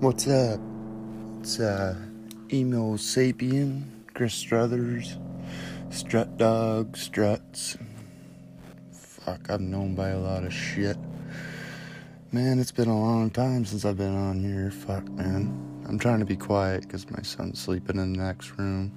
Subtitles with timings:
[0.00, 0.60] What's up?
[1.40, 1.96] It's uh,
[2.52, 3.82] Emo Sapien,
[4.14, 5.18] Chris Struthers,
[5.90, 7.76] Strut Dog, Struts.
[8.92, 10.96] Fuck, I'm known by a lot of shit.
[12.30, 14.70] Man, it's been a long time since I've been on here.
[14.70, 15.82] Fuck, man.
[15.88, 18.92] I'm trying to be quiet because my son's sleeping in the next room.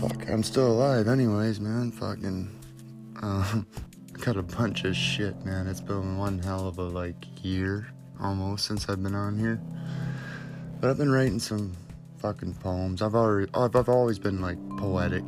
[0.00, 1.90] Fuck, I'm still alive, anyways, man.
[1.90, 2.48] Fucking.
[3.20, 3.62] Uh,
[4.24, 5.66] got a bunch of shit, man.
[5.66, 7.88] It's been one hell of a, like, year
[8.20, 9.60] almost since I've been on here.
[10.80, 11.72] But I've been writing some
[12.18, 13.02] fucking poems.
[13.02, 15.24] I've already, I've, I've always been, like, poetic.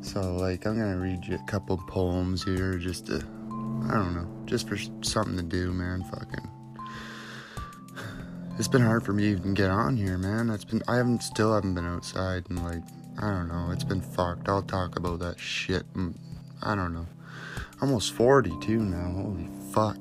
[0.00, 4.28] So, like, I'm gonna read you a couple poems here just to, I don't know,
[4.46, 6.04] just for something to do, man.
[6.04, 6.50] Fucking.
[8.58, 10.50] It's been hard for me to even get on here, man.
[10.50, 12.82] It's been, I haven't, still haven't been outside and, like,
[13.20, 13.70] I don't know.
[13.72, 14.48] It's been fucked.
[14.48, 15.84] I'll talk about that shit.
[16.62, 17.06] I don't know.
[17.80, 19.12] Almost 42 now.
[19.12, 19.96] Holy fuck.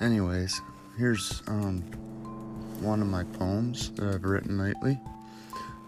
[0.00, 0.60] Anyways,
[0.98, 1.82] here's um
[2.80, 4.98] one of my poems that I've written lately.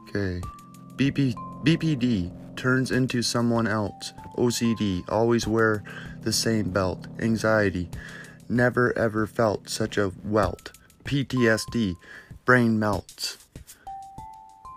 [0.08, 0.40] Okay.
[0.96, 1.34] BP,
[1.64, 4.12] BPD turns into someone else.
[4.36, 5.82] OCD, always wear
[6.22, 7.06] the same belt.
[7.18, 7.90] Anxiety,
[8.48, 10.70] never ever felt such a welt.
[11.04, 11.96] PTSD,
[12.44, 13.38] brain melts.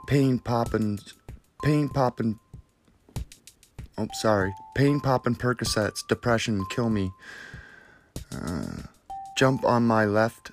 [0.07, 0.99] Pain poppin',
[1.63, 2.39] pain poppin'.
[3.97, 4.53] Oh, sorry.
[4.75, 7.11] Pain poppin' Percocets, depression, kill me.
[8.31, 8.83] Uh,
[9.37, 10.49] jump on my left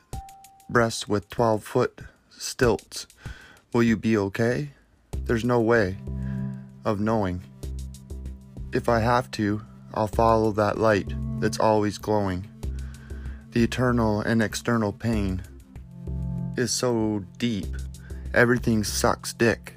[0.69, 3.07] breast with 12 foot stilts.
[3.73, 4.73] Will you be okay?
[5.25, 5.97] There's no way
[6.85, 7.41] of knowing.
[8.75, 9.63] If I have to,
[9.95, 12.47] I'll follow that light that's always glowing.
[13.53, 15.41] The eternal and external pain
[16.59, 17.75] is so deep,
[18.35, 19.77] everything sucks dick.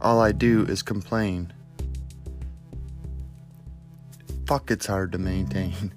[0.00, 1.52] All I do is complain.
[4.46, 5.92] Fuck, it's hard to maintain.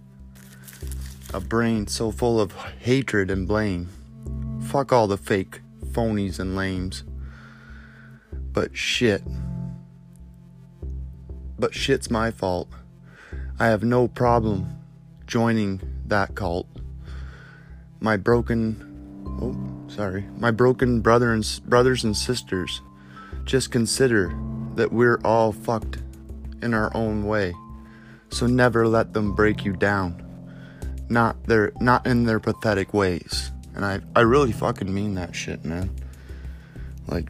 [1.34, 3.90] A brain so full of hatred and blame.
[4.62, 7.04] Fuck all the fake phonies and lames.
[8.32, 9.24] But shit.
[11.58, 12.70] But shit's my fault.
[13.60, 14.78] I have no problem
[15.26, 16.68] joining that cult.
[18.00, 18.94] My broken
[19.42, 20.26] oh, sorry.
[20.38, 22.82] My broken brother and brothers and sisters.
[23.44, 24.38] Just consider
[24.76, 25.98] that we're all fucked
[26.62, 27.54] in our own way.
[28.30, 30.23] So never let them break you down.
[31.10, 33.52] Not their not in their pathetic ways.
[33.76, 35.90] And I I really fucking mean that shit, man.
[37.08, 37.30] Like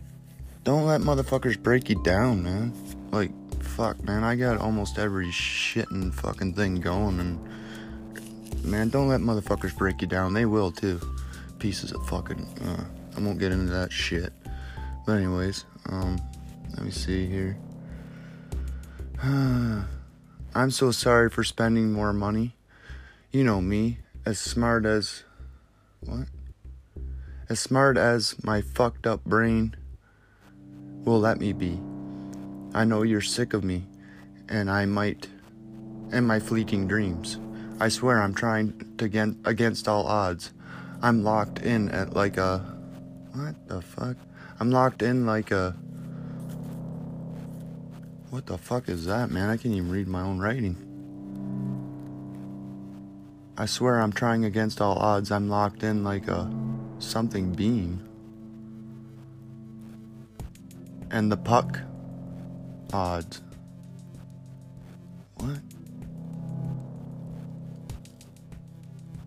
[0.63, 2.73] don't let motherfuckers break you down, man.
[3.11, 4.23] Like fuck, man.
[4.23, 10.01] I got almost every shit and fucking thing going and man, don't let motherfuckers break
[10.01, 10.33] you down.
[10.33, 10.99] They will too.
[11.59, 12.83] Pieces of fucking uh,
[13.17, 14.33] I won't get into that shit.
[15.05, 16.19] But anyways, um
[16.71, 17.57] let me see here.
[20.55, 22.55] I'm so sorry for spending more money.
[23.33, 25.23] You know me, as smart as.
[26.01, 26.27] What?
[27.49, 29.75] As smart as my fucked up brain
[31.03, 31.81] will let me be.
[32.75, 33.87] I know you're sick of me,
[34.47, 35.29] and I might.
[36.11, 37.39] and my fleeting dreams.
[37.79, 40.53] I swear I'm trying to get against all odds.
[41.01, 42.59] I'm locked in at like a.
[43.33, 44.15] What the fuck?
[44.59, 45.71] I'm locked in like a.
[48.29, 49.49] What the fuck is that, man?
[49.49, 50.92] I can't even read my own writing.
[53.55, 55.31] I swear I'm trying against all odds.
[55.31, 56.51] I'm locked in like a
[56.99, 58.01] something being.
[61.11, 61.79] And the puck
[62.91, 63.41] odds.
[65.35, 65.59] What?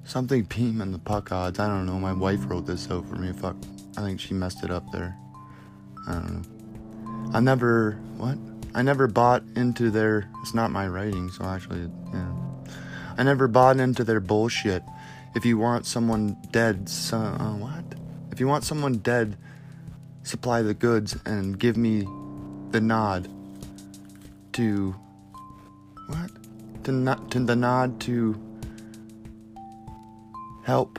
[0.05, 1.61] Something beam and the puck odds.
[1.61, 1.99] I don't know.
[1.99, 3.33] My wife wrote this out for me.
[3.33, 3.57] Fuck.
[3.97, 5.17] I think she messed it up there.
[6.09, 7.31] I don't know.
[7.33, 7.93] I never.
[8.17, 8.39] What?
[8.75, 10.29] I never bought into their.
[10.43, 12.46] It's not my writing, so actually, yeah.
[13.19, 14.83] I never bought into their bullshit.
[15.35, 17.85] If you want someone dead, so, uh, what?
[18.31, 19.37] If you want someone dead,
[20.23, 22.07] supply the goods and give me
[22.71, 23.29] the nod
[24.55, 24.95] to.
[26.09, 26.31] What?
[26.85, 28.41] To not to the nod to
[30.65, 30.99] help.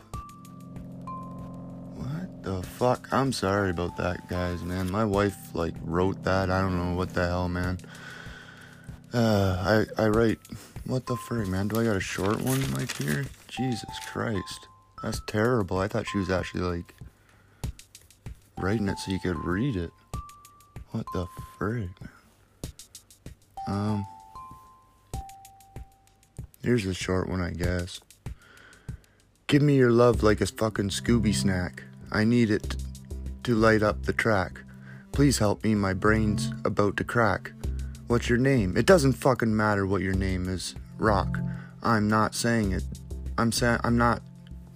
[1.95, 3.07] What the fuck?
[3.11, 4.89] I'm sorry about that, guys, man.
[4.91, 6.49] My wife like wrote that.
[6.49, 7.77] I don't know what the hell, man.
[9.13, 10.39] Uh, I I write
[10.87, 11.67] what the frick, man?
[11.67, 13.25] Do I got a short one like here?
[13.47, 14.67] Jesus Christ.
[15.03, 15.77] That's terrible.
[15.79, 16.95] I thought she was actually like
[18.57, 19.91] writing it so you could read it.
[20.91, 22.09] What the frick, man?
[23.67, 24.07] Um,
[26.63, 27.99] here's a short one, I guess.
[29.47, 31.83] Give me your love like a fucking Scooby snack.
[32.11, 32.77] I need it
[33.43, 34.61] to light up the track.
[35.11, 37.51] Please help me, my brain's about to crack.
[38.07, 38.77] What's your name?
[38.77, 41.39] It doesn't fucking matter what your name is, Rock.
[41.83, 42.83] I'm not saying it.
[43.37, 44.21] I'm saying I'm not.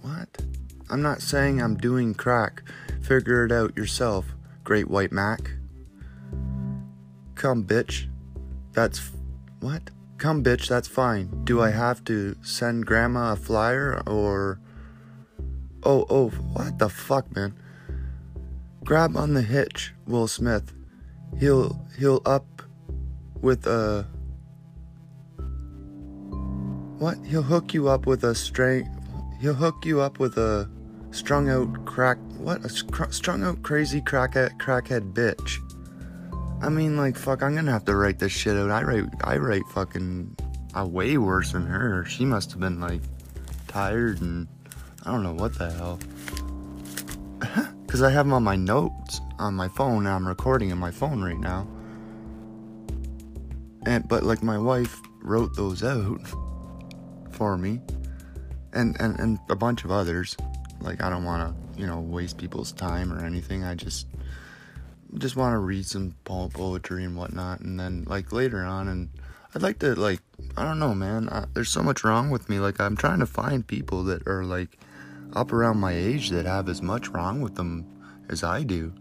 [0.02, 0.28] What?
[0.90, 2.62] I'm not saying I'm doing crack.
[3.00, 4.26] Figure it out yourself,
[4.64, 5.50] Great White Mac.
[7.34, 8.06] Come, bitch.
[8.72, 9.10] That's.
[9.60, 9.88] What?
[10.18, 11.44] Come, bitch, that's fine.
[11.44, 14.60] Do I have to send Grandma a flyer or.
[15.84, 17.54] Oh, oh, what the fuck, man?
[18.84, 20.74] Grab on the hitch, Will Smith.
[21.38, 21.86] He'll.
[21.98, 22.51] He'll up
[23.42, 24.06] with a.
[26.98, 27.18] What?
[27.26, 28.88] He'll hook you up with a string.
[29.40, 30.70] He'll hook you up with a
[31.10, 32.16] strung out crack.
[32.38, 32.64] What?
[32.64, 32.68] A
[33.12, 35.58] strung out crazy crackhead, crackhead bitch.
[36.62, 38.70] I mean, like, fuck, I'm gonna have to write this shit out.
[38.70, 40.36] I write, I write fucking
[40.78, 42.04] uh, way worse than her.
[42.04, 43.02] She must have been, like,
[43.66, 44.46] tired and
[45.04, 45.98] I don't know what the hell.
[47.82, 50.90] Because I have them on my notes on my phone and I'm recording in my
[50.90, 51.68] phone right now.
[53.86, 56.20] And, but, like, my wife wrote those out
[57.32, 57.80] for me.
[58.72, 60.36] And, and, and a bunch of others.
[60.80, 63.64] Like, I don't want to, you know, waste people's time or anything.
[63.64, 64.06] I just
[65.18, 69.10] just want to read some poetry and whatnot, and then like later on, and
[69.54, 70.20] I'd like to like
[70.56, 71.28] I don't know, man.
[71.28, 72.58] I, there's so much wrong with me.
[72.58, 74.78] Like I'm trying to find people that are like
[75.34, 77.86] up around my age that have as much wrong with them
[78.28, 78.92] as I do,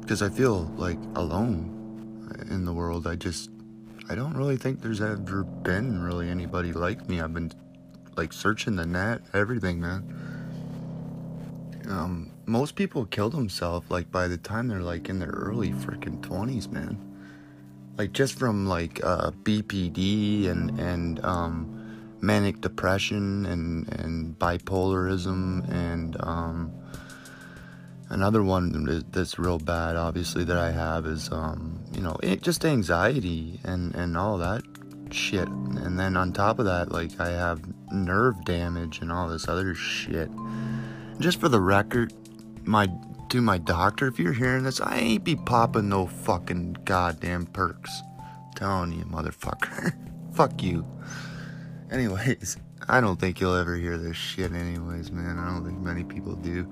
[0.00, 1.76] because I feel like alone
[2.50, 3.06] in the world.
[3.06, 3.50] I just
[4.08, 7.20] I don't really think there's ever been really anybody like me.
[7.20, 7.52] I've been
[8.16, 10.04] like searching the net, everything, man.
[11.88, 16.20] Um, most people kill themselves like by the time they're like in their early freaking
[16.20, 16.98] 20s man
[17.96, 26.16] like just from like uh, bpd and and um, manic depression and and bipolarism and
[26.20, 26.72] um,
[28.10, 32.64] another one that's real bad obviously that i have is um, you know it, just
[32.64, 34.62] anxiety and and all that
[35.10, 37.60] shit and then on top of that like i have
[37.92, 40.30] nerve damage and all this other shit
[41.18, 42.12] just for the record
[42.64, 42.86] my
[43.30, 48.02] to my doctor, if you're hearing this, I ain't be popping no fucking goddamn perks.
[48.18, 49.94] I'm telling you, motherfucker.
[50.34, 50.84] Fuck you.
[51.90, 52.56] Anyways,
[52.88, 55.38] I don't think you'll ever hear this shit anyways, man.
[55.38, 56.68] I don't think many people do.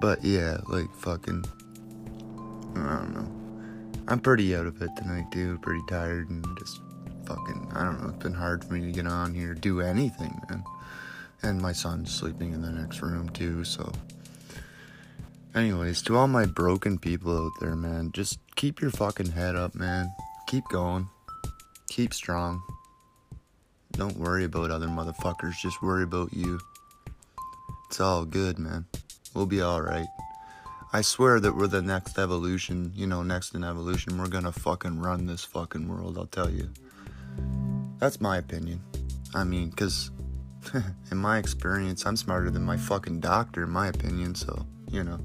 [0.00, 1.44] But yeah, like fucking
[2.76, 4.02] I don't know.
[4.08, 5.58] I'm pretty out of it tonight, too.
[5.62, 6.80] Pretty tired and just
[7.26, 10.40] fucking I don't know, it's been hard for me to get on here, do anything,
[10.48, 10.64] man.
[11.42, 13.90] And my son's sleeping in the next room too, so
[15.52, 19.74] Anyways, to all my broken people out there, man, just keep your fucking head up,
[19.74, 20.14] man.
[20.46, 21.08] Keep going.
[21.88, 22.62] Keep strong.
[23.92, 26.60] Don't worry about other motherfuckers, just worry about you.
[27.88, 28.86] It's all good, man.
[29.34, 30.08] We'll be alright.
[30.92, 34.18] I swear that we're the next evolution, you know, next in evolution.
[34.18, 36.68] We're gonna fucking run this fucking world, I'll tell you.
[37.98, 38.80] That's my opinion.
[39.34, 40.10] I mean, because
[41.10, 45.20] in my experience, I'm smarter than my fucking doctor, in my opinion, so, you know.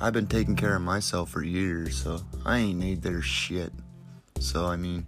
[0.00, 3.72] I've been taking care of myself for years, so I ain't need their shit.
[4.40, 5.06] So I mean,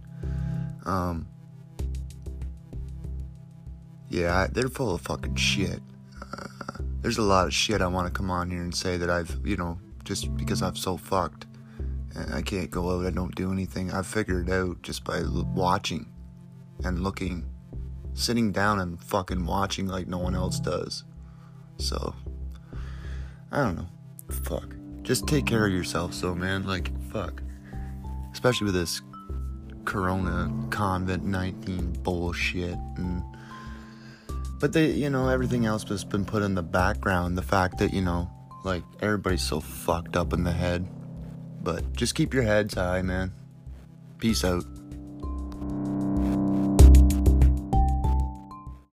[0.85, 1.27] um,
[4.09, 5.81] yeah, they're full of fucking shit.
[7.05, 9.39] There's a lot of shit I want to come on here and say that I've,
[9.45, 11.45] you know, just because I'm so fucked
[12.33, 13.91] I can't go out, I don't do anything.
[13.91, 16.07] I've figured it out just by watching
[16.83, 17.45] and looking,
[18.15, 21.03] sitting down and fucking watching like no one else does.
[21.77, 22.15] So,
[23.51, 23.87] I don't know.
[24.31, 27.41] Fuck just take care of yourself, so man, like fuck.
[28.33, 29.01] Especially with this
[29.85, 33.23] corona convent 19 bullshit and
[34.59, 37.93] but they you know everything else has been put in the background the fact that
[37.93, 38.29] you know
[38.65, 40.87] like everybody's so fucked up in the head.
[41.61, 43.31] But just keep your heads high man.
[44.17, 44.65] Peace out